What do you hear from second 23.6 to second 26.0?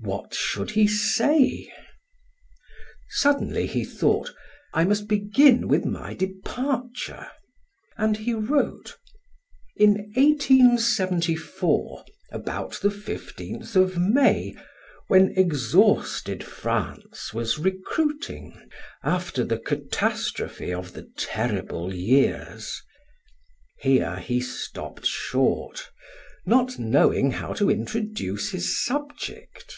Here he stopped short,